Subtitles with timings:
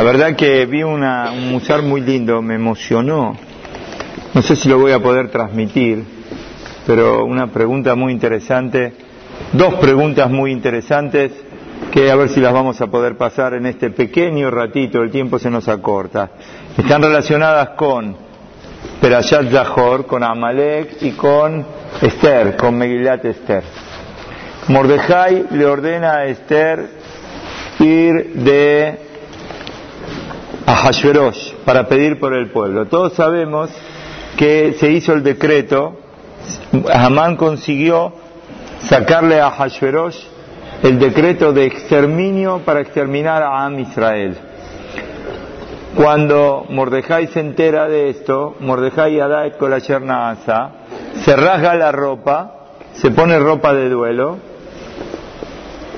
[0.00, 3.36] La verdad que vi una, un musar muy lindo, me emocionó.
[4.32, 6.02] No sé si lo voy a poder transmitir,
[6.86, 8.94] pero una pregunta muy interesante,
[9.52, 11.32] dos preguntas muy interesantes
[11.92, 15.38] que a ver si las vamos a poder pasar en este pequeño ratito, el tiempo
[15.38, 16.30] se nos acorta.
[16.78, 18.16] Están relacionadas con
[19.02, 21.62] Perashat Zahor, con Amalek y con
[22.00, 23.64] Esther, con Megilat Esther.
[24.68, 26.88] Mordejai le ordena a Esther
[27.80, 29.09] ir de
[30.70, 32.86] a Hashverosh para pedir por el pueblo.
[32.86, 33.70] Todos sabemos
[34.36, 35.96] que se hizo el decreto,
[36.92, 38.12] Hamán consiguió
[38.78, 40.16] sacarle a Hashverosh
[40.84, 44.36] el decreto de exterminio para exterminar a Am Israel.
[45.96, 50.70] Cuando Mordejai se entera de esto, Mordejai Adai con la Asa,
[51.24, 54.38] se rasga la ropa, se pone ropa de duelo,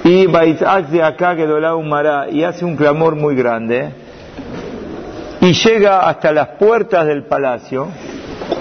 [0.05, 1.47] y de acá que
[2.33, 4.02] y hace un clamor muy grande,
[5.43, 7.89] y llega hasta las puertas del palacio,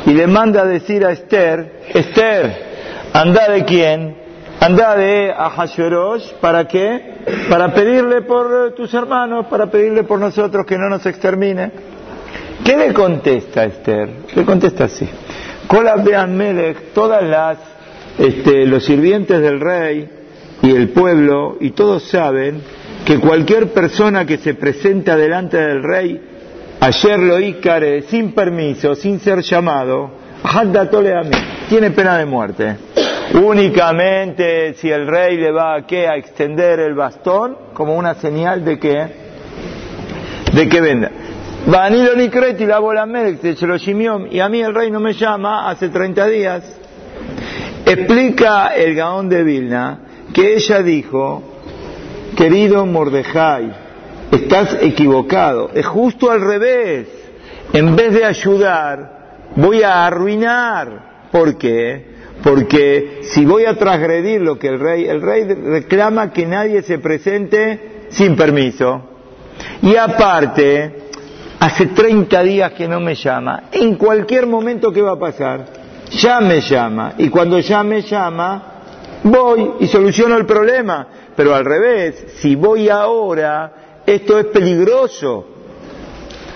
[0.07, 2.71] y le manda a decir a Esther, Esther,
[3.13, 4.15] anda de quién,
[4.59, 7.19] anda de Ahasuerosh, ¿para qué?
[7.47, 11.71] Para pedirle por tus hermanos, para pedirle por nosotros que no nos extermine.
[12.65, 14.09] ¿Qué le contesta Esther?
[14.35, 15.07] Le contesta así.
[16.29, 17.59] Melech, todas las,
[18.17, 20.09] este, los sirvientes del rey
[20.63, 22.59] y el pueblo, y todos saben
[23.05, 26.30] que cualquier persona que se presenta delante del rey,
[26.81, 30.09] ayer lo ícare, sin permiso, sin ser llamado,
[31.69, 32.75] tiene pena de muerte.
[33.35, 36.07] Únicamente si el rey le va a, ¿qué?
[36.07, 39.07] a extender el bastón como una señal de que,
[40.53, 41.11] de que venda.
[41.67, 43.07] Vanilo Nicreti la bola
[44.31, 46.63] y a mí el rey no me llama hace 30 días.
[47.85, 49.99] Explica el Gaón de Vilna
[50.33, 51.43] que ella dijo,
[52.35, 53.90] querido Mordejai,
[54.31, 57.07] estás equivocado, es justo al revés.
[57.73, 61.29] En vez de ayudar, voy a arruinar.
[61.31, 62.11] ¿Por qué?
[62.43, 66.99] Porque si voy a transgredir lo que el rey, el rey reclama que nadie se
[66.99, 69.09] presente sin permiso.
[69.81, 70.95] Y aparte,
[71.59, 73.63] hace 30 días que no me llama.
[73.71, 75.65] En cualquier momento, ¿qué va a pasar?
[76.11, 77.13] Ya me llama.
[77.17, 78.63] Y cuando ya me llama,
[79.23, 81.07] voy y soluciono el problema.
[81.35, 85.45] Pero al revés, si voy ahora, esto es peligroso.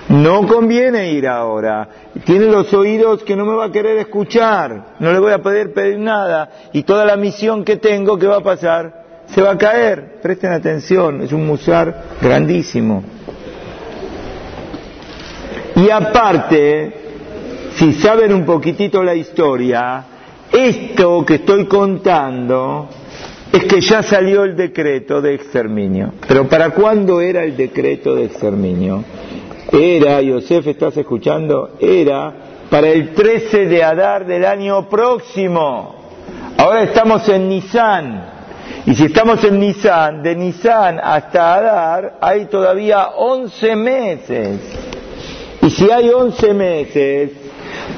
[0.09, 1.89] No conviene ir ahora.
[2.25, 4.95] Tiene los oídos que no me va a querer escuchar.
[4.99, 6.49] No le voy a poder pedir nada.
[6.73, 9.03] Y toda la misión que tengo, ¿qué va a pasar?
[9.27, 10.19] Se va a caer.
[10.21, 11.21] Presten atención.
[11.21, 13.03] Es un musar grandísimo.
[15.75, 16.93] Y aparte,
[17.75, 20.03] si saben un poquitito la historia,
[20.51, 22.87] esto que estoy contando
[23.51, 26.13] es que ya salió el decreto de exterminio.
[26.27, 29.03] Pero ¿para cuándo era el decreto de exterminio?
[29.71, 31.77] Era, Yosef, ¿estás escuchando?
[31.79, 32.33] Era
[32.69, 35.95] para el 13 de Adar del año próximo.
[36.57, 38.35] Ahora estamos en Nisan.
[38.85, 44.59] Y si estamos en Nisan, de Nisan hasta Adar hay todavía 11 meses.
[45.61, 47.31] Y si hay 11 meses,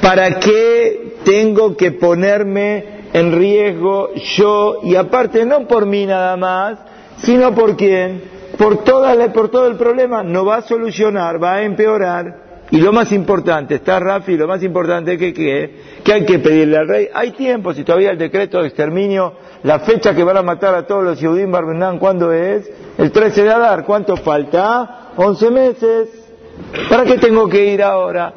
[0.00, 4.80] ¿para qué tengo que ponerme en riesgo yo?
[4.82, 6.78] Y aparte, no por mí nada más,
[7.18, 8.38] sino por quién?
[8.58, 12.48] por, toda por todo el problema, no va a solucionar, va a empeorar.
[12.70, 16.76] Y lo más importante, está Rafi, lo más importante es que, que, hay que pedirle
[16.76, 19.32] al rey, hay tiempo, si todavía el decreto de exterminio,
[19.62, 22.70] la fecha que van a matar a todos los Yehudim Barbenán, ¿cuándo es?
[22.98, 25.12] El 13 de Adar, ¿cuánto falta?
[25.16, 26.08] 11 meses.
[26.90, 28.34] ¿Para qué tengo que ir ahora?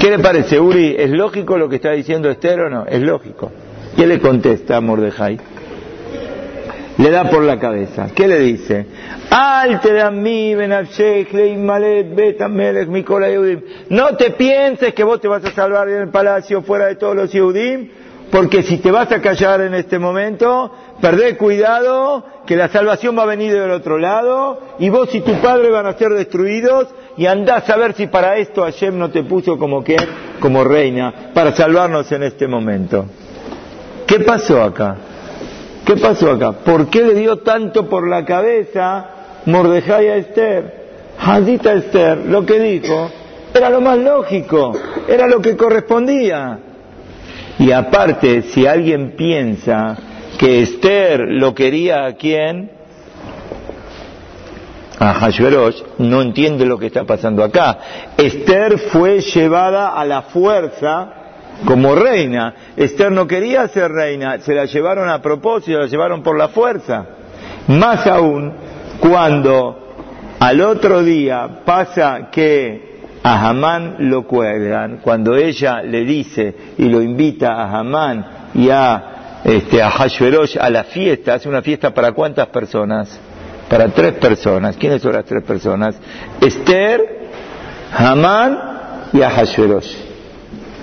[0.00, 0.94] ¿Qué le parece, Uri?
[0.98, 2.86] ¿Es lógico lo que está diciendo Esther o no?
[2.86, 3.50] Es lógico.
[3.96, 5.38] ¿Qué le contesta a Mordejai?
[6.98, 8.08] le da por la cabeza.
[8.14, 8.86] ¿Qué le dice?
[13.90, 17.14] No te pienses que vos te vas a salvar en el palacio fuera de todos
[17.14, 17.88] los Yehudim,
[18.30, 23.24] porque si te vas a callar en este momento, perdé cuidado que la salvación va
[23.24, 27.26] a venir del otro lado y vos y tu padre van a ser destruidos y
[27.26, 29.96] andás a ver si para esto Hashem no te puso como que,
[30.38, 33.06] como reina, para salvarnos en este momento.
[34.06, 34.96] ¿Qué pasó acá?
[35.84, 36.52] ¿Qué pasó acá?
[36.52, 39.06] ¿Por qué le dio tanto por la cabeza
[39.46, 40.86] Mordejai a Esther?
[41.18, 43.10] Hadita Esther, lo que dijo,
[43.54, 44.72] era lo más lógico,
[45.08, 46.58] era lo que correspondía.
[47.58, 49.96] Y aparte, si alguien piensa
[50.38, 52.70] que Esther lo quería a quién,
[54.98, 57.78] a Hashverosh, no entiende lo que está pasando acá.
[58.16, 61.12] Esther fue llevada a la fuerza
[61.64, 62.54] como reina.
[62.76, 67.06] Esther no quería ser reina, se la llevaron a propósito, la llevaron por la fuerza.
[67.68, 68.52] Más aún
[69.00, 69.86] cuando
[70.38, 77.00] Al otro día pasa que a Hamán lo cuelgan cuando ella le dice y lo
[77.00, 82.12] invita a Hamán y a, este, a Hashverosh a la fiesta, hace una fiesta para
[82.12, 83.18] cuántas personas?
[83.68, 84.76] Para tres personas.
[84.76, 85.96] ¿Quiénes son las tres personas?
[86.40, 87.28] Esther,
[87.96, 88.58] Hamán
[89.12, 90.06] y a Hashverosh.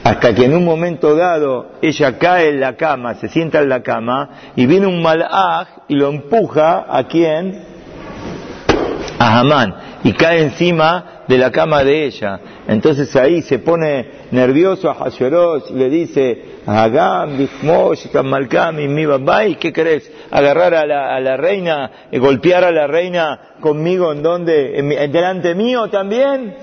[0.03, 3.81] Hasta que en un momento dado ella cae en la cama, se sienta en la
[3.81, 7.63] cama y viene un malaj y lo empuja a quién?
[9.17, 12.39] A Hamán y cae encima de la cama de ella.
[12.67, 15.07] Entonces ahí se pone nervioso a
[15.69, 16.45] y le dice,
[19.59, 20.09] ¿qué querés?
[20.31, 24.89] ¿Agarrar a la, a la reina, y golpear a la reina conmigo en donde, en,
[25.11, 26.55] delante mío también?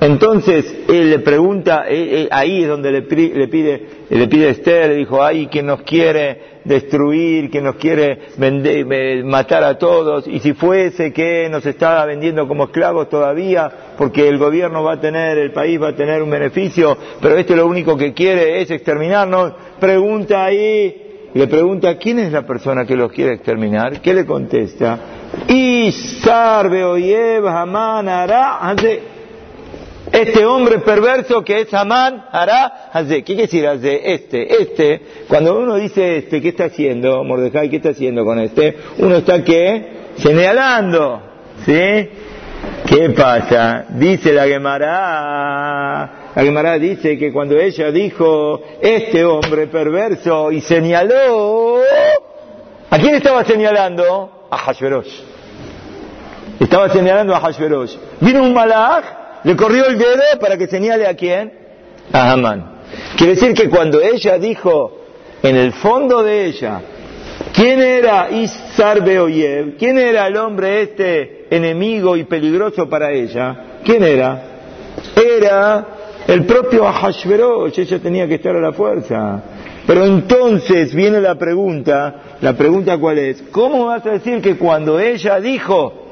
[0.00, 1.84] Entonces él le pregunta,
[2.30, 6.55] ahí es donde le, pide, le pide a Esther, le dijo, ay, que nos quiere
[6.66, 12.46] destruir, que nos quiere vender, matar a todos, y si fuese que nos está vendiendo
[12.46, 16.30] como esclavos todavía, porque el gobierno va a tener, el país va a tener un
[16.30, 22.32] beneficio, pero este lo único que quiere es exterminarnos, pregunta ahí, le pregunta, ¿quién es
[22.32, 24.00] la persona que los quiere exterminar?
[24.00, 24.98] ¿Qué le contesta?
[26.68, 28.08] Beoyev Haman
[30.16, 33.16] este hombre perverso que es Amán hará Hazé.
[33.16, 34.14] ¿Qué quiere decir Hazé?
[34.14, 35.00] Este, este.
[35.28, 37.22] Cuando uno dice este, ¿qué está haciendo?
[37.24, 38.76] Mordecai, ¿qué está haciendo con este?
[38.98, 41.20] Uno está que señalando.
[41.64, 42.08] ¿Sí?
[42.86, 43.86] ¿Qué pasa?
[43.90, 46.32] Dice la Gemara.
[46.34, 51.80] La Gemara dice que cuando ella dijo este hombre perverso y señaló,
[52.90, 54.48] ¿a quién estaba señalando?
[54.50, 55.20] A Hashverosh.
[56.60, 57.96] Estaba señalando a Hashverosh.
[58.20, 61.52] Vino un malach le corrió el dedo para que señale a quién?
[62.12, 62.72] A Hamán.
[63.16, 65.04] Quiere decir que cuando ella dijo,
[65.40, 66.80] en el fondo de ella,
[67.54, 69.76] ¿quién era Isar Beoyev?
[69.76, 73.78] ¿Quién era el hombre este enemigo y peligroso para ella?
[73.84, 74.42] ¿Quién era?
[75.14, 75.86] Era
[76.26, 79.44] el propio Ahashverosh, ella tenía que estar a la fuerza.
[79.86, 84.98] Pero entonces viene la pregunta, la pregunta cuál es, ¿cómo vas a decir que cuando
[84.98, 86.05] ella dijo,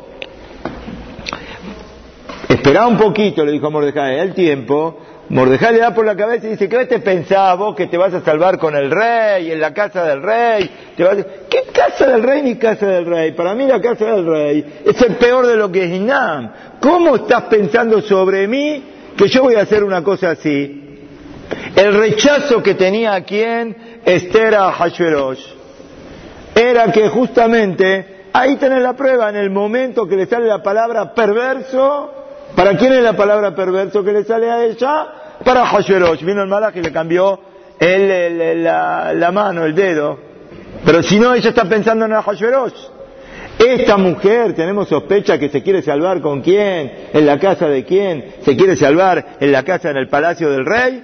[2.49, 5.01] Espera un poquito, le dijo a Mordejai, el tiempo.
[5.29, 8.13] Mordejai le da por la cabeza y dice, ¿qué te pensás vos que te vas
[8.13, 10.71] a salvar con el rey, en la casa del rey?
[10.97, 13.33] ¿Qué casa del rey ni casa del rey?
[13.33, 16.51] Para mí la casa del rey es el peor de lo que es Inam.
[16.81, 18.85] ¿Cómo estás pensando sobre mí
[19.17, 20.83] que yo voy a hacer una cosa así?
[21.75, 25.45] El rechazo que tenía a quien Esther a Hashverosh
[26.55, 31.15] era que justamente ahí tenés la prueba, en el momento que le sale la palabra
[31.15, 32.24] perverso,
[32.55, 35.07] ¿Para quién es la palabra perverso que le sale a ella?
[35.45, 36.23] Para Hashverosh.
[36.23, 37.41] Vino el malaj y le cambió
[37.81, 40.19] la, mano, el dedo.
[40.85, 42.95] Pero si no, ella está pensando en Hashverosh.
[43.59, 48.35] Esta mujer, tenemos sospecha que se quiere salvar con quién, en la casa de quién,
[48.45, 51.03] se quiere salvar en la casa, en el palacio del rey.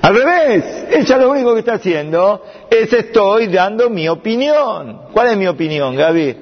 [0.00, 5.02] Al revés, ella lo único que está haciendo es estoy dando mi opinión.
[5.12, 6.36] ¿Cuál es mi opinión, Gaby?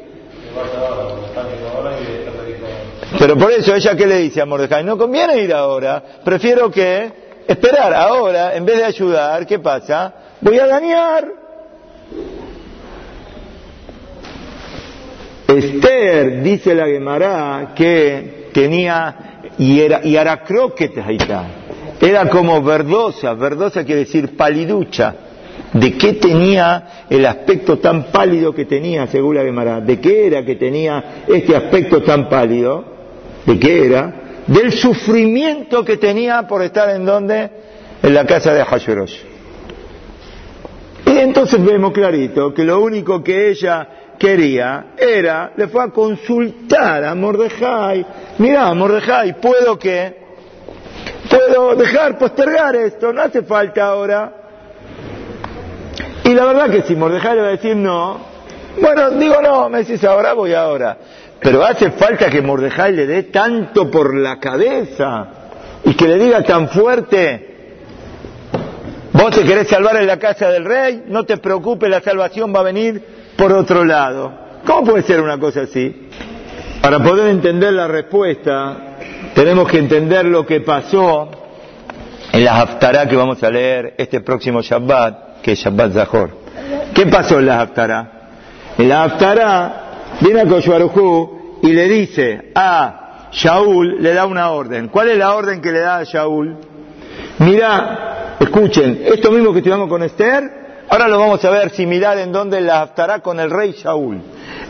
[3.19, 7.13] Pero por eso ella que le dice a Mordecai, no conviene ir ahora, prefiero que
[7.47, 10.13] esperar ahora, en vez de ayudar, ¿qué pasa?
[10.41, 11.27] Voy a dañar.
[15.49, 20.43] Esther, dice la Gemara, que tenía, y era, y era
[22.01, 25.15] era como verdosa, verdosa quiere decir paliducha.
[25.73, 29.81] ¿De qué tenía el aspecto tan pálido que tenía, según la Gemara?
[29.81, 32.96] ¿De qué era que tenía este aspecto tan pálido?
[33.47, 34.13] ¿De qué era?
[34.47, 37.51] Del sufrimiento que tenía por estar en donde?
[38.03, 39.17] En la casa de Hashverosh.
[41.07, 43.89] Y entonces vemos clarito que lo único que ella
[44.19, 48.05] quería era, le fue a consultar a Mordejai,
[48.39, 50.17] mira Mordejai, ¿puedo qué?
[51.31, 53.13] ¿Puedo dejar postergar esto?
[53.13, 54.33] No hace falta ahora.
[56.25, 58.19] Y la verdad que si Mordejai le va a decir no,
[58.81, 60.99] bueno, digo no, me decís ahora, voy ahora.
[61.41, 65.29] Pero hace falta que Mordejai le dé tanto por la cabeza
[65.85, 67.47] y que le diga tan fuerte,
[69.13, 72.61] vos te querés salvar en la casa del rey, no te preocupes, la salvación va
[72.61, 73.03] a venir
[73.37, 74.33] por otro lado.
[74.65, 76.09] ¿Cómo puede ser una cosa así?
[76.81, 78.77] Para poder entender la respuesta,
[79.35, 81.31] tenemos que entender lo que pasó
[82.33, 86.31] en la Haftarah que vamos a leer este próximo Shabbat, que es Shabbat Zahor.
[86.95, 88.11] ¿Qué pasó en la Haftarah?
[88.79, 89.86] En la Haftarah
[90.21, 94.89] viene a Koshuarujú y le dice a Shaul, le da una orden.
[94.89, 96.57] ¿Cuál es la orden que le da a Shaul?
[97.39, 102.33] Mira, escuchen, esto mismo que estudiamos con Esther, ahora lo vamos a ver similar en
[102.33, 104.21] donde la estará con el rey Shaul.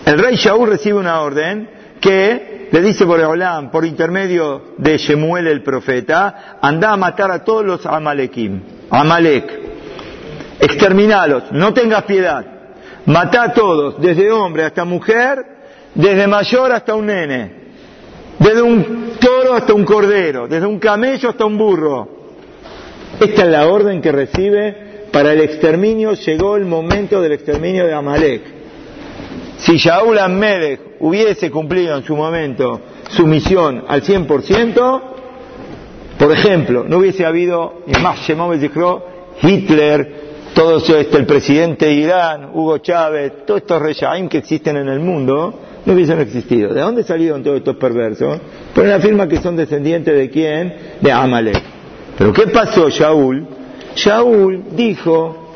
[0.04, 5.62] El rey Shaul recibe una orden que le dice Boreolam, por intermedio de Shemuel el
[5.62, 9.60] profeta, anda a matar a todos los Amalekim, Amalek,
[10.60, 12.44] exterminalos, no tengas piedad,
[13.06, 15.44] mata a todos, desde hombre hasta mujer,
[15.94, 17.52] desde mayor hasta un nene,
[18.38, 22.08] desde un toro hasta un cordero, desde un camello hasta un burro.
[23.18, 27.94] Esta es la orden que recibe para el exterminio, llegó el momento del exterminio de
[27.94, 28.42] Amalek.
[29.58, 35.02] Si Shaul Amelech hubiese cumplido en su momento su misión al 100%,
[36.18, 38.28] por ejemplo, no hubiese habido, y más,
[39.42, 40.25] Hitler,
[40.56, 45.00] todo esto, el presidente de Irán, Hugo Chávez, todos estos reyaim que existen en el
[45.00, 45.52] mundo,
[45.84, 46.72] no hubiesen existido.
[46.72, 48.40] ¿De dónde salieron todos estos perversos?
[48.74, 50.74] Pues afirma que son descendientes de quién?
[51.02, 51.62] De Amalek.
[52.16, 53.46] Pero ¿qué pasó, Shaul?
[53.96, 55.52] Shaul dijo,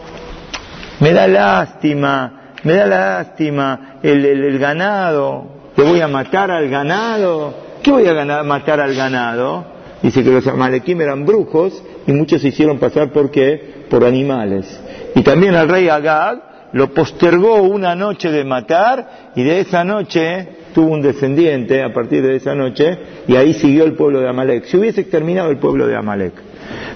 [1.01, 7.55] me da lástima, me da lástima el, el, ganado, te voy a matar al ganado.
[7.83, 9.65] ¿Qué voy a matar al ganado?
[10.03, 13.87] Dice que los amalequim eran brujos y muchos se hicieron pasar por qué?
[13.89, 14.67] Por animales.
[15.15, 20.49] Y también al rey Agag lo postergó una noche de matar y de esa noche
[20.73, 24.65] tuvo un descendiente a partir de esa noche y ahí siguió el pueblo de Amalek.
[24.67, 26.35] Si hubiese exterminado el pueblo de Amalek.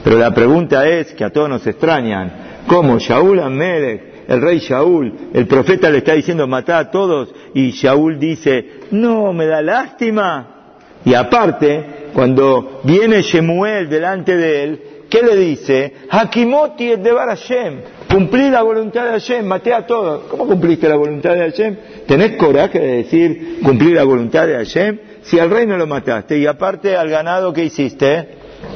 [0.05, 5.31] Pero la pregunta es, que a todos nos extrañan, ¿cómo Shaul Amelech, el rey Shaul,
[5.33, 10.55] el profeta le está diciendo matar a todos y Shaul dice, no, me da lástima?
[11.05, 14.81] Y aparte, cuando viene Shemuel delante de él,
[15.11, 15.93] ¿qué le dice?
[16.09, 17.81] Hakimoti de Hashem.
[18.15, 20.27] Cumplí la voluntad de Hashem, maté a todos.
[20.31, 21.77] ¿Cómo cumpliste la voluntad de Hashem?
[22.07, 25.01] ¿Tenés coraje de decir cumplir la voluntad de Hashem?
[25.23, 28.29] Si al rey no lo mataste y aparte al ganado que hiciste,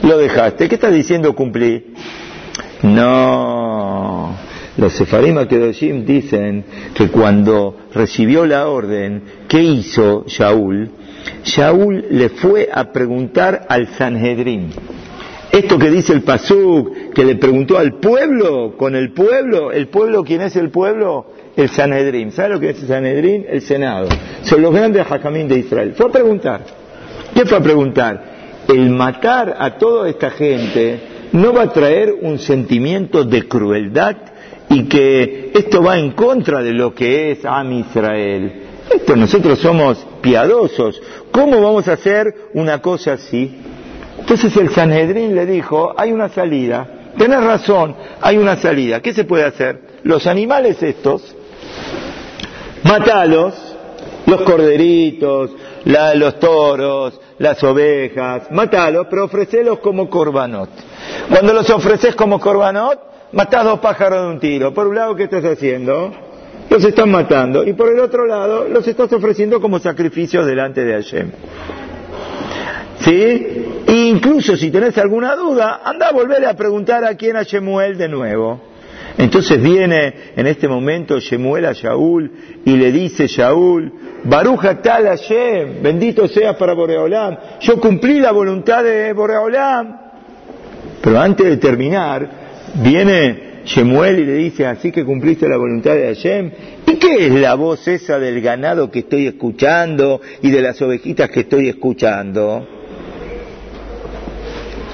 [0.03, 0.69] lo dejaste.
[0.69, 1.95] ¿Qué estás diciendo cumplir?
[2.83, 4.35] No.
[4.77, 6.65] Los Sefarim Akedoshim dicen
[6.95, 10.91] que cuando recibió la orden, ¿qué hizo Shaul?
[11.45, 14.73] Shaul le fue a preguntar al Sanhedrin.
[15.53, 20.23] Esto que dice el Pasuk, que le preguntó al pueblo, con el pueblo, el pueblo,
[20.23, 21.27] ¿quién es el pueblo?
[21.57, 22.33] El Sanedrín.
[22.33, 23.47] ¿Sabe lo que es el Sanedrín?
[23.49, 24.09] El Senado.
[24.43, 25.95] Son los grandes Jacamín de Israel.
[25.97, 26.61] Fue a preguntar.
[27.35, 28.39] ¿Qué fue a preguntar?
[28.69, 31.01] El matar a toda esta gente
[31.33, 34.17] no va a traer un sentimiento de crueldad
[34.69, 38.65] y que esto va en contra de lo que es Am Israel.
[38.95, 41.01] Esto nosotros somos piadosos.
[41.31, 43.57] ¿Cómo vamos a hacer una cosa así?
[44.31, 49.25] Entonces el Sanedrín le dijo, hay una salida, tenés razón, hay una salida, ¿qué se
[49.25, 49.81] puede hacer?
[50.03, 51.35] Los animales estos,
[52.85, 53.55] matalos,
[54.27, 55.53] los corderitos,
[55.87, 60.69] los toros, las ovejas, matalos, pero ofrecelos como corbanot.
[61.31, 63.01] Cuando los ofreces como corbanot,
[63.33, 64.75] matás dos pájaros de un tiro.
[64.75, 66.13] Por un lado, ¿qué estás haciendo?
[66.69, 67.67] Los están matando.
[67.67, 71.31] Y por el otro lado, los estás ofreciendo como sacrificios delante de Hashem.
[73.01, 73.47] ¿Sí?
[73.89, 78.09] incluso si tenés alguna duda, anda a volver a preguntar a quién a Shemuel de
[78.09, 78.61] nuevo.
[79.17, 82.31] Entonces viene en este momento Shemuel a Shaul
[82.65, 83.93] y le dice Shaul,
[84.25, 89.97] Baruja tal Hashem, bendito seas para Boreolam, yo cumplí la voluntad de Boreolam.
[91.01, 92.29] Pero antes de terminar,
[92.77, 96.51] viene Shemuel y le dice, así que cumpliste la voluntad de Hashem.
[96.87, 101.31] ¿Y qué es la voz esa del ganado que estoy escuchando y de las ovejitas
[101.31, 102.78] que estoy escuchando?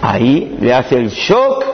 [0.07, 1.65] Ahí le hace el shock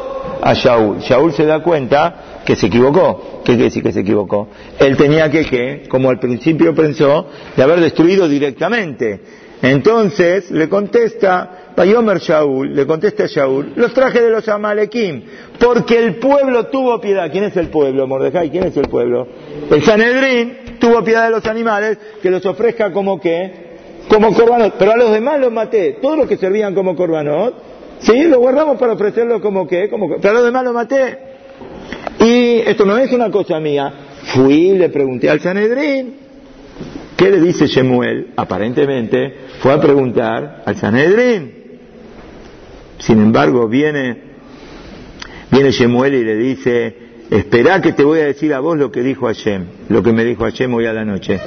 [0.40, 1.00] a Shaul.
[1.00, 3.40] Shaul se da cuenta que se equivocó.
[3.44, 4.46] ¿Qué quiere decir que se equivocó?
[4.78, 5.82] Él tenía que, ¿qué?
[5.88, 9.20] como al principio pensó, de haber destruido directamente.
[9.62, 15.24] Entonces le contesta, Payomer Shaul, le contesta a Shaul, los traje de los Amalekim,
[15.58, 17.32] porque el pueblo tuvo piedad.
[17.32, 18.48] ¿Quién es el pueblo, Mordejai?
[18.48, 19.26] ¿Quién es el pueblo?
[19.68, 23.70] El Sanedrín tuvo piedad de los animales, que los ofrezca como qué?
[24.08, 24.76] Como corbanot.
[24.78, 25.98] Pero a los demás los maté.
[26.00, 27.69] Todos los que servían como corbanot,
[28.00, 31.18] Sí, lo guardamos para ofrecerlo como que, como pero lo demás lo maté.
[32.20, 33.92] Y esto no es una cosa mía.
[34.24, 36.14] Fui, le pregunté al Sanedrín.
[37.16, 38.28] ¿Qué le dice Shemuel?
[38.36, 41.52] Aparentemente fue a preguntar al Sanedrín.
[42.98, 44.16] Sin embargo, viene,
[45.50, 46.96] viene Shemuel y le dice,
[47.30, 50.24] espera que te voy a decir a vos lo que dijo Hashem, lo que me
[50.24, 51.40] dijo Hashem hoy a la noche.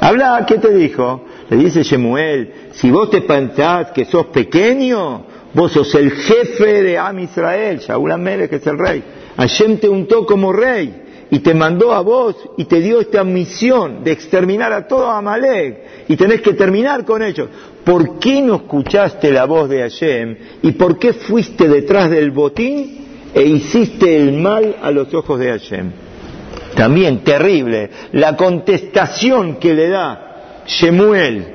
[0.00, 1.24] Habla, ¿qué te dijo?
[1.48, 5.24] Le dice Shemuel, si vos te pensás que sos pequeño,
[5.56, 9.02] Vos sos el jefe de Am Israel, Shaul Amelech que es el rey.
[9.38, 14.04] Hashem te untó como rey y te mandó a vos y te dio esta misión
[14.04, 17.48] de exterminar a todo Amalek y tenés que terminar con ellos.
[17.84, 23.30] ¿Por qué no escuchaste la voz de Hashem y por qué fuiste detrás del botín
[23.32, 25.90] e hiciste el mal a los ojos de Hashem?
[26.74, 31.46] También terrible la contestación que le da Shemuel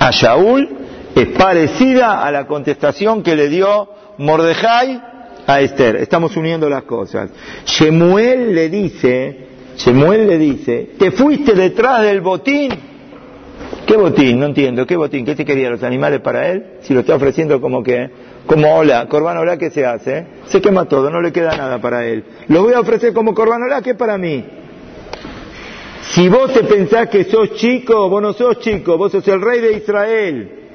[0.00, 0.77] a Shaul
[1.22, 5.02] es parecida a la contestación que le dio Mordejai
[5.46, 5.96] a Esther.
[5.96, 7.30] Estamos uniendo las cosas.
[7.64, 9.46] Shemuel le dice,
[9.76, 12.70] Shemuel le dice, ¿te fuiste detrás del botín?
[13.86, 14.38] ¿Qué botín?
[14.38, 14.86] No entiendo.
[14.86, 15.24] ¿Qué botín?
[15.24, 16.64] ¿Qué te quería los animales para él?
[16.82, 18.10] Si lo está ofreciendo como que,
[18.46, 20.26] como hola, corban hola, ¿qué se hace?
[20.46, 22.24] Se quema todo, no le queda nada para él.
[22.48, 24.44] Lo voy a ofrecer como corban hola, ¿qué para mí?
[26.02, 29.60] Si vos te pensás que sos chico, vos no sos chico, vos sos el rey
[29.60, 30.67] de Israel.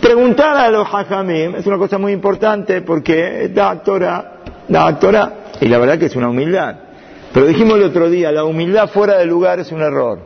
[0.00, 5.68] Preguntar a los hajamim es una cosa muy importante porque da Torah, da Torah, y
[5.68, 6.76] la verdad que es una humildad.
[7.34, 10.20] Pero dijimos el otro día, la humildad fuera de lugar es un error.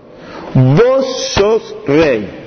[0.54, 2.42] Vos sos rey.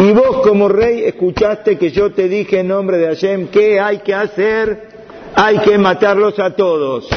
[0.00, 3.98] Y vos como rey escuchaste que yo te dije en nombre de Hashem que hay
[3.98, 4.88] que hacer,
[5.36, 7.08] hay que matarlos a todos.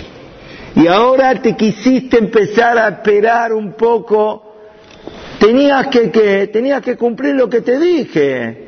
[0.75, 4.43] Y ahora te quisiste empezar a esperar un poco.
[5.39, 8.64] Tenías que, que, tenías que cumplir lo que te dije.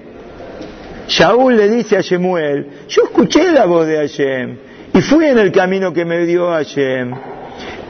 [1.08, 4.58] Shaul le dice a Shemuel, yo escuché la voz de Hashem
[4.94, 7.14] y fui en el camino que me dio Hashem.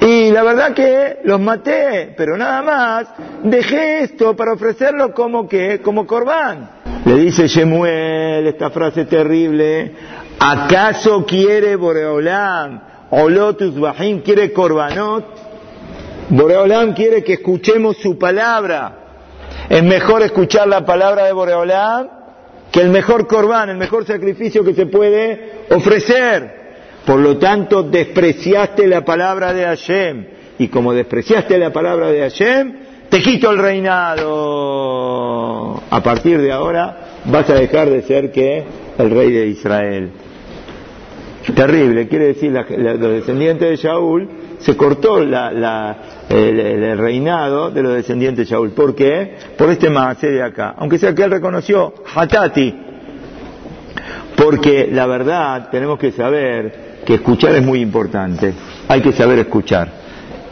[0.02, 3.08] Y la verdad que los maté, pero nada más,
[3.44, 6.70] dejé esto para ofrecerlo como que, como corbán.
[7.06, 9.92] Le dice Shemuel esta frase terrible,
[10.40, 15.26] ¿acaso quiere Boreolam, Olotus Bahim, quiere corbanot?
[16.30, 19.06] Boreolam quiere que escuchemos su palabra.
[19.70, 22.17] Es mejor escuchar la palabra de Boreolam
[22.72, 26.68] que el mejor corbán, el mejor sacrificio que se puede ofrecer.
[27.06, 30.26] Por lo tanto, despreciaste la palabra de Hashem.
[30.60, 32.74] Y como despreciaste la palabra de Hashem,
[33.10, 34.28] te quito el reinado.
[35.90, 38.66] A partir de ahora vas a dejar de ser que
[38.98, 40.10] el rey de Israel.
[41.56, 44.28] Terrible, quiere decir, los descendientes de Shaul
[44.68, 45.96] se cortó la,
[46.28, 48.72] el, reinado de los descendientes de Shaul.
[48.72, 49.38] ¿Por qué?
[49.58, 50.76] Por este maase de acá.
[50.78, 52.76] Aunque sea que él reconoció Hatati.
[54.36, 58.54] Porque la verdad tenemos que saber que escuchar es muy importante.
[58.90, 59.90] Hay que saber escuchar.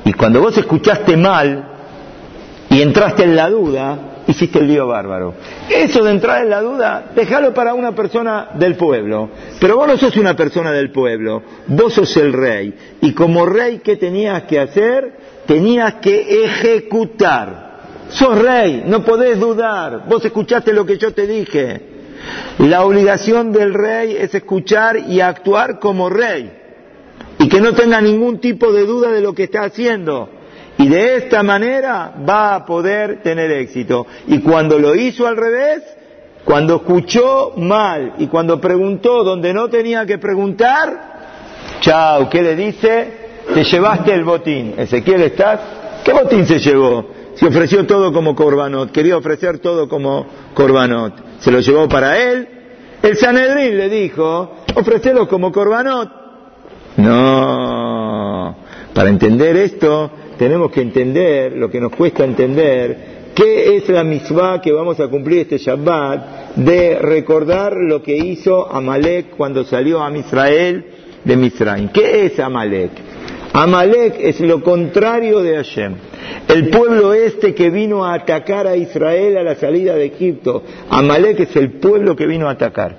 [0.05, 1.65] Y cuando vos escuchaste mal
[2.69, 5.33] y entraste en la duda, hiciste el lío bárbaro.
[5.69, 9.29] Eso de entrar en la duda, déjalo para una persona del pueblo.
[9.59, 12.73] Pero vos no sos una persona del pueblo, vos sos el rey.
[13.01, 15.13] Y como rey, ¿qué tenías que hacer?
[15.45, 17.65] Tenías que ejecutar.
[18.09, 20.05] Sos rey, no podés dudar.
[20.07, 21.95] Vos escuchaste lo que yo te dije.
[22.59, 26.51] La obligación del rey es escuchar y actuar como rey.
[27.39, 30.29] Y que no tenga ningún tipo de duda de lo que está haciendo.
[30.77, 34.05] Y de esta manera va a poder tener éxito.
[34.27, 35.83] Y cuando lo hizo al revés,
[36.43, 41.15] cuando escuchó mal y cuando preguntó donde no tenía que preguntar,
[41.79, 43.25] chao, ¿qué le dice?
[43.53, 44.73] Te llevaste el botín.
[44.77, 45.59] Ezequiel, ¿estás?
[46.03, 47.07] ¿Qué botín se llevó?
[47.35, 51.13] Se ofreció todo como corbanot, quería ofrecer todo como corbanot.
[51.39, 52.47] Se lo llevó para él.
[53.01, 56.09] El Sanedrín le dijo, ofrecelo como corbanot.
[56.97, 58.55] No,
[58.93, 64.61] para entender esto tenemos que entender lo que nos cuesta entender, qué es la misma
[64.61, 70.15] que vamos a cumplir este Shabbat de recordar lo que hizo Amalek cuando salió a
[70.17, 70.85] Israel
[71.23, 71.89] de Misraim.
[71.89, 72.91] ¿Qué es Amalek?
[73.53, 75.95] Amalek es lo contrario de Hashem.
[76.47, 80.63] El pueblo este que vino a atacar a Israel a la salida de Egipto.
[80.89, 82.97] Amalek es el pueblo que vino a atacar.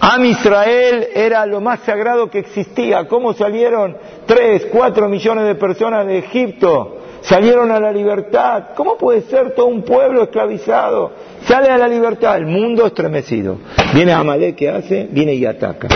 [0.00, 3.06] Am Israel era lo más sagrado que existía.
[3.06, 6.96] ¿Cómo salieron tres, cuatro millones de personas de Egipto?
[7.20, 8.68] Salieron a la libertad.
[8.74, 11.12] ¿Cómo puede ser todo un pueblo esclavizado?
[11.44, 13.58] Sale a la libertad, el mundo estremecido.
[13.92, 15.06] Viene Amalek, ¿qué hace?
[15.10, 15.88] Viene y ataca.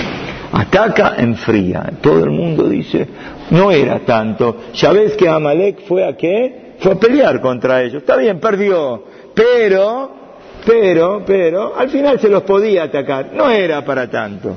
[0.53, 1.90] Ataca, enfría.
[2.03, 3.09] Todo el mundo dice,
[3.51, 4.57] no era tanto.
[4.75, 6.75] Ya ves que Amalek fue a qué?
[6.79, 8.03] Fue a pelear contra ellos.
[8.03, 9.03] Está bien, perdió.
[9.35, 10.23] Pero
[10.64, 14.57] pero, pero, al final se los podía atacar, no era para tanto.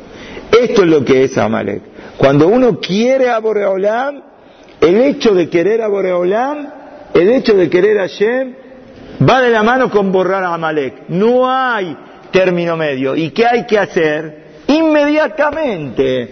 [0.52, 1.82] Esto es lo que es Amalek.
[2.17, 4.22] Cuando uno quiere a Boreolam,
[4.80, 6.67] el hecho de querer a Boreolam,
[7.13, 8.56] el hecho de querer a Shem,
[9.28, 11.10] va de la mano con borrar a Amalek.
[11.10, 11.96] No hay
[12.32, 13.15] término medio.
[13.15, 14.46] ¿Y qué hay que hacer?
[14.67, 16.30] Inmediatamente.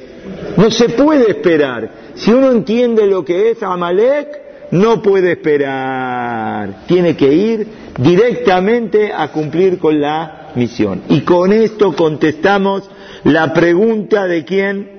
[0.58, 1.90] No se puede esperar.
[2.16, 4.45] Si uno entiende lo que es Amalek,
[4.76, 6.86] no puede esperar.
[6.86, 11.04] Tiene que ir directamente a cumplir con la misión.
[11.10, 12.90] Y con esto contestamos
[13.24, 14.90] la pregunta de quién,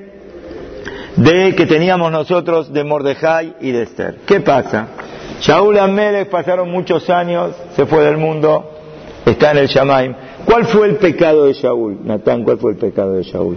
[1.16, 4.16] de que teníamos nosotros de Mordejai y de Esther.
[4.26, 4.88] ¿Qué pasa?
[5.40, 8.70] Shaul Amelech pasaron muchos años, se fue del mundo,
[9.26, 10.14] está en el Shamaim.
[10.46, 11.98] ¿Cuál fue el pecado de Shaul?
[12.04, 13.56] Natán, ¿cuál fue el pecado de Shaul?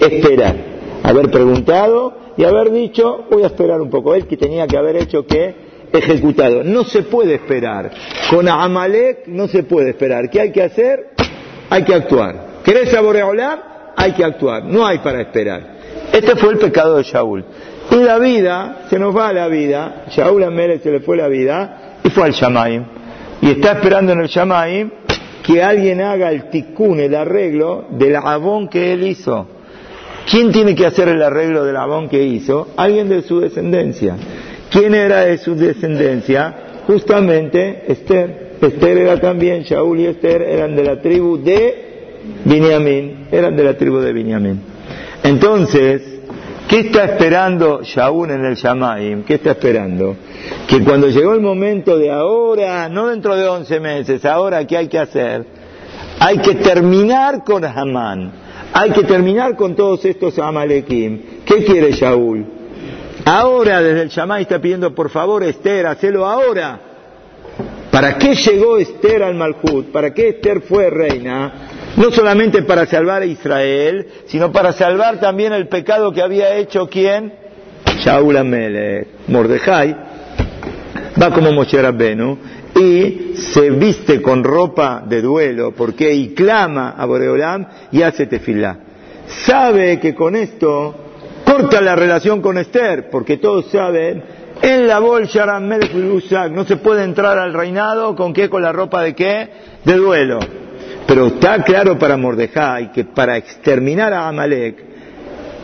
[0.00, 0.56] Esperar,
[1.02, 4.14] haber preguntado y haber dicho, voy a esperar un poco.
[4.14, 6.62] Él que tenía que haber hecho que ejecutado.
[6.64, 7.90] No se puede esperar.
[8.30, 10.30] Con Amalek no se puede esperar.
[10.30, 11.10] ¿Qué hay que hacer?
[11.70, 12.62] Hay que actuar.
[12.64, 13.92] ¿Querés saborear?
[13.96, 14.64] Hay que actuar.
[14.64, 15.78] No hay para esperar.
[16.12, 17.44] Este fue el pecado de Shaul.
[17.90, 20.04] Y la vida, se nos va la vida.
[20.10, 22.84] Shaul a Mele se le fue la vida y fue al Shamaim.
[23.40, 24.90] Y está esperando en el Shamaim
[25.42, 29.46] que alguien haga el tikkun, el arreglo del abón que él hizo.
[30.30, 32.68] ¿Quién tiene que hacer el arreglo del abón que hizo?
[32.76, 34.16] Alguien de su descendencia.
[34.70, 36.54] ¿Quién era de su descendencia?
[36.86, 38.48] Justamente Esther.
[38.60, 43.74] Esther era también, Shaul y Esther eran de la tribu de Binyamin, eran de la
[43.76, 44.60] tribu de Binyamin.
[45.22, 46.02] Entonces,
[46.68, 49.22] ¿qué está esperando Shaul en el Shamaim?
[49.22, 50.16] ¿Qué está esperando?
[50.66, 54.88] Que cuando llegó el momento de ahora, no dentro de 11 meses, ahora, ¿qué hay
[54.88, 55.46] que hacer?
[56.20, 58.32] Hay que terminar con Hamán,
[58.72, 61.44] hay que terminar con todos estos Amalekim.
[61.44, 62.44] ¿Qué quiere Shaul?
[63.24, 66.80] Ahora desde el Shammai está pidiendo, por favor, Esther, hacelo ahora.
[67.90, 69.90] ¿Para qué llegó Esther al Malhut?
[69.90, 71.52] ¿Para qué Esther fue reina?
[71.96, 76.88] No solamente para salvar a Israel, sino para salvar también el pecado que había hecho
[76.88, 77.32] quién?
[78.00, 79.96] Shaul Amelech, Mordejai,
[81.20, 82.38] va como Moshe Rabbenu
[82.78, 88.78] y se viste con ropa de duelo, porque y clama a Boreolam y hace tefilá.
[89.26, 90.94] Sabe que con esto
[91.44, 94.22] corta la relación con Esther, porque todos saben,
[94.62, 99.14] en la bolsa no se puede entrar al reinado con qué, con la ropa de
[99.14, 99.48] qué,
[99.84, 100.38] de duelo.
[101.06, 104.84] Pero está claro para Mordejai que para exterminar a Amalek,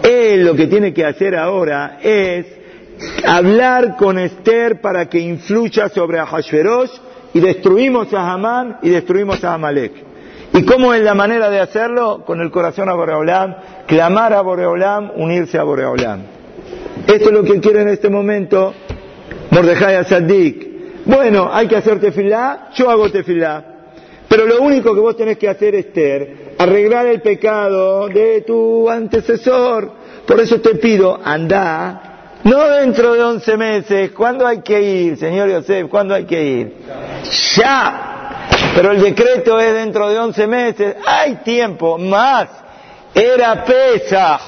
[0.03, 2.46] él lo que tiene que hacer ahora es
[3.27, 6.91] hablar con Esther para que influya sobre Ahashverosh
[7.33, 9.93] y destruimos a Hamán y destruimos a Amalek.
[10.53, 12.23] ¿Y cómo es la manera de hacerlo?
[12.25, 16.23] Con el corazón a Boreolam, clamar a Boreolam, unirse a Boreolam.
[17.09, 18.73] Esto es lo que quiere en este momento
[19.51, 21.05] Mordejai Asadik.
[21.07, 23.65] Bueno, hay que hacer tefilá, yo hago tefilá.
[24.29, 29.91] Pero lo único que vos tenés que hacer, Esther, arreglar el pecado de tu antecesor.
[30.27, 32.13] Por eso te pido, anda,
[32.45, 35.89] no dentro de once meses, ¿cuándo hay que ir, señor Yosef?
[35.89, 36.77] ¿Cuándo hay que ir?
[37.57, 38.15] Ya,
[38.75, 40.97] pero el decreto es dentro de 11 meses.
[41.07, 42.49] Hay tiempo, más.
[43.15, 44.41] Era pesa.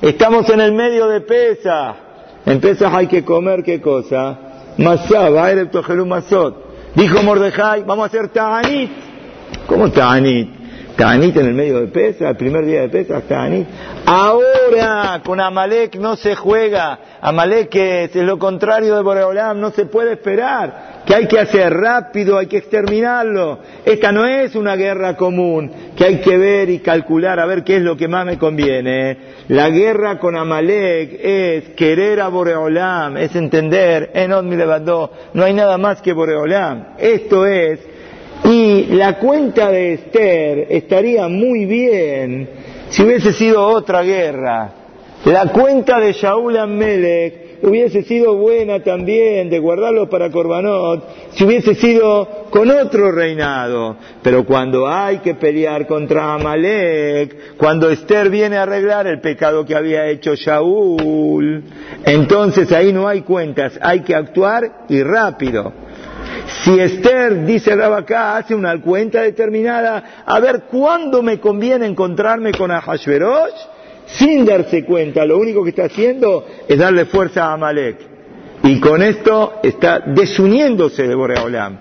[0.00, 1.96] Estamos en el medio de pesa.
[2.44, 4.38] En Pesach hay que comer qué cosa?
[4.78, 5.28] Masá,
[6.06, 6.66] Masot.
[6.94, 8.90] Dijo Mordejai, vamos a hacer Ta'anit.
[9.66, 10.55] ¿Cómo Ta'anit?
[10.96, 13.66] Ta'anit en el medio de Pesa, el primer día de Pesa, Ta'anit.
[14.06, 16.98] Ahora con Amalek no se juega.
[17.20, 22.36] Amalek es lo contrario de Boreolam, no se puede esperar que hay que hacer rápido,
[22.36, 23.60] hay que exterminarlo.
[23.84, 27.76] Esta no es una guerra común, que hay que ver y calcular a ver qué
[27.76, 29.16] es lo que más me conviene.
[29.48, 35.52] La guerra con Amalek es querer a Boreolam, es entender, Enod mi levantó, no hay
[35.52, 36.96] nada más que Boreolam.
[36.98, 37.78] Esto es,
[38.44, 42.48] y la cuenta de Esther estaría muy bien
[42.90, 44.72] si hubiese sido otra guerra.
[45.24, 51.74] La cuenta de Shaul Amelech hubiese sido buena también de guardarlo para Corbanot si hubiese
[51.74, 53.96] sido con otro reinado.
[54.22, 59.74] Pero cuando hay que pelear contra Amalek, cuando Esther viene a arreglar el pecado que
[59.74, 61.64] había hecho Shaul,
[62.04, 65.85] entonces ahí no hay cuentas, hay que actuar y rápido.
[66.48, 72.70] Si Esther, dice Rabacá, hace una cuenta determinada, a ver cuándo me conviene encontrarme con
[72.70, 73.54] Ahashverosh,
[74.06, 77.98] sin darse cuenta, lo único que está haciendo es darle fuerza a Amalek.
[78.62, 81.78] Y con esto está desuniéndose de Boreolam.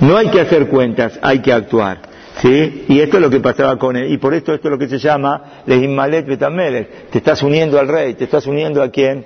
[0.00, 2.10] No hay que hacer cuentas, hay que actuar.
[2.40, 2.86] ¿Sí?
[2.88, 4.10] Y esto es lo que pasaba con él.
[4.10, 7.10] Y por esto esto es lo que se llama Lehimalet Betamelech.
[7.10, 9.24] Te estás uniendo al rey, te estás uniendo a quién?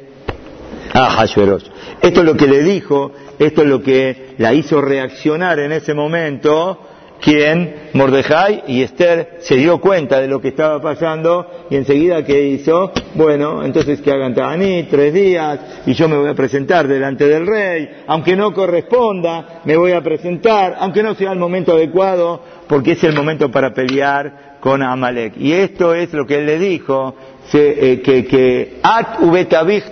[0.94, 1.24] A.
[1.24, 5.94] Esto es lo que le dijo, esto es lo que la hizo reaccionar en ese
[5.94, 6.80] momento
[7.20, 12.42] quien Mordejai y Esther se dio cuenta de lo que estaba pasando y enseguida que
[12.48, 17.26] hizo, bueno, entonces que hagan Ta'anit tres días y yo me voy a presentar delante
[17.26, 22.42] del rey, aunque no corresponda, me voy a presentar, aunque no sea el momento adecuado,
[22.68, 25.34] porque es el momento para pelear con Amalek.
[25.38, 27.14] Y esto es lo que él le dijo,
[27.50, 29.18] que, que At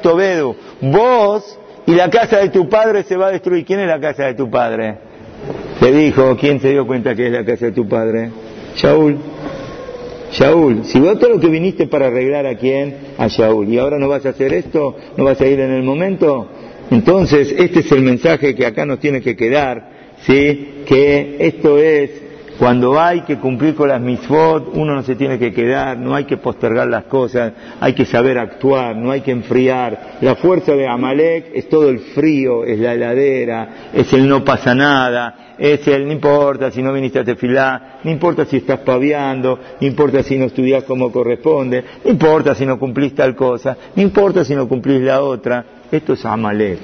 [0.03, 3.65] Tobedu, vos y la casa de tu padre se va a destruir.
[3.65, 4.97] ¿Quién es la casa de tu padre?
[5.81, 8.31] Le dijo, ¿quién se dio cuenta que es la casa de tu padre?
[8.77, 9.19] Shaul.
[10.33, 13.99] Shaul, si vos todo lo que viniste para arreglar a quién, a Shaul, y ahora
[13.99, 16.49] no vas a hacer esto, no vas a ir en el momento,
[16.91, 19.91] entonces este es el mensaje que acá nos tiene que quedar,
[20.27, 20.83] ¿sí?
[20.87, 22.11] Que esto es
[22.59, 26.25] cuando hay que cumplir con las misfot, uno no se tiene que quedar, no hay
[26.25, 30.19] que postergar las cosas, hay que saber actuar, no hay que enfriar.
[30.21, 34.75] La fuerza de Amalek es todo el frío, es la heladera, es el no pasa
[34.75, 39.59] nada, es el no importa si no viniste a tefilá, no importa si estás paviando,
[39.81, 44.03] no importa si no estudias como corresponde, no importa si no cumplís tal cosa, no
[44.03, 45.65] importa si no cumplís la otra.
[45.91, 46.79] Esto es Amalek.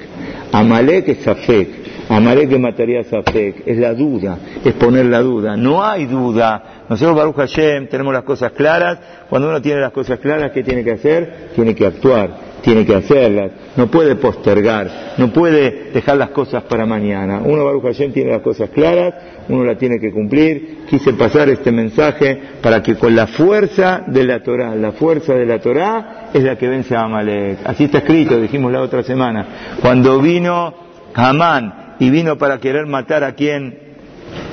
[0.51, 1.80] Amalek es Safek.
[2.11, 3.63] Amalek es mataría Safek.
[3.65, 5.55] Es la duda, es poner la duda.
[5.55, 6.83] No hay duda.
[6.89, 8.99] Nosotros, Baruch Hashem, tenemos las cosas claras.
[9.29, 11.51] Cuando uno tiene las cosas claras, ¿qué tiene que hacer?
[11.55, 16.85] Tiene que actuar tiene que hacerlas, no puede postergar, no puede dejar las cosas para
[16.85, 17.41] mañana.
[17.43, 19.13] Uno, Baruch Hashem, tiene las cosas claras,
[19.49, 20.85] uno las tiene que cumplir.
[20.89, 25.45] Quise pasar este mensaje para que con la fuerza de la Torah, la fuerza de
[25.45, 27.59] la Torah es la que vence a Amalek.
[27.65, 29.45] Así está escrito, dijimos la otra semana.
[29.81, 30.73] Cuando vino
[31.13, 33.77] Hamán y vino para querer matar a quien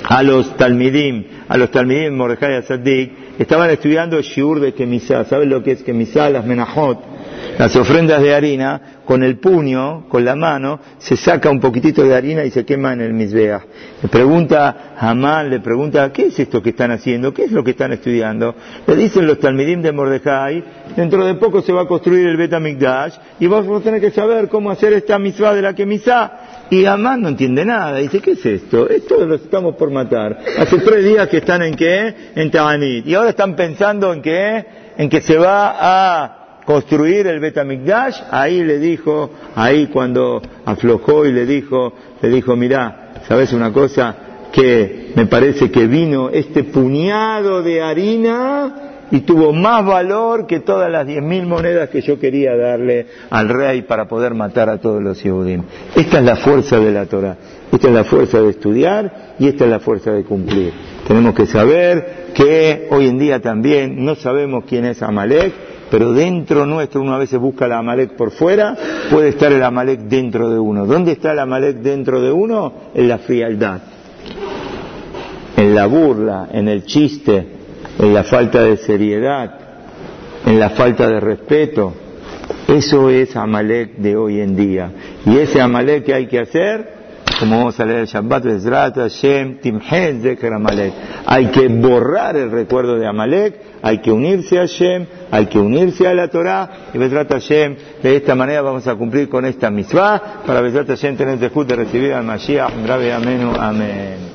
[0.05, 5.25] a los Talmidim, a los Talmidim Mordejai y estaban estudiando Shiur de Kemisá.
[5.25, 6.29] ¿Saben lo que es Kemisá?
[6.29, 6.99] Las Menajot
[7.59, 12.15] las ofrendas de harina, con el puño, con la mano, se saca un poquitito de
[12.15, 13.63] harina y se quema en el misbeach.
[14.03, 17.35] Le pregunta Hamán, le pregunta, ¿qué es esto que están haciendo?
[17.35, 18.55] ¿Qué es lo que están estudiando?
[18.87, 20.63] Le dicen los talmidim de Mordejai,
[20.95, 24.49] dentro de poco se va a construir el Betamikdash y vamos a tener que saber
[24.49, 25.85] cómo hacer esta misbah de la que
[26.71, 28.89] Y Hamán no entiende nada, dice, ¿qué es esto?
[28.89, 30.39] Esto lo estamos por matar.
[30.59, 32.15] Hace tres días que están en qué?
[32.35, 33.07] En Tabanit.
[33.07, 34.67] Y ahora están pensando en qué?
[34.99, 41.33] En que se va a construir el Betamigdash, ahí le dijo, ahí cuando aflojó y
[41.33, 44.15] le dijo, le dijo, mira, ¿sabes una cosa?
[44.53, 50.91] Que me parece que vino este puñado de harina y tuvo más valor que todas
[50.91, 55.03] las diez mil monedas que yo quería darle al rey para poder matar a todos
[55.03, 55.63] los Yehudim.
[55.95, 57.37] Esta es la fuerza de la Torah,
[57.73, 60.73] esta es la fuerza de estudiar y esta es la fuerza de cumplir.
[61.07, 65.53] Tenemos que saber que hoy en día también no sabemos quién es Amalek,
[65.91, 68.77] pero dentro nuestro uno a veces busca el Amalek por fuera,
[69.11, 70.87] puede estar el Amalek dentro de uno.
[70.87, 72.73] ¿Dónde está el Amalek dentro de uno?
[72.95, 73.81] En la frialdad,
[75.57, 77.58] en la burla, en el chiste,
[77.99, 79.55] en la falta de seriedad,
[80.47, 81.95] en la falta de respeto.
[82.67, 84.91] Eso es Amalek de hoy en día.
[85.27, 86.99] Y ese Amalek que hay que hacer,
[87.39, 88.45] como vamos a leer el Shabbat,
[90.53, 90.93] Amalek.
[91.27, 96.07] Hay que borrar el recuerdo de Amalek, hay que unirse a Hashem, hay que unirse
[96.07, 100.43] a la Torah, y Bezrat Hashem, de esta manera vamos a cumplir con esta misvah,
[100.47, 104.28] para Bezrat Hashem tener el de recibir al Mashiach, grave amenu, amén.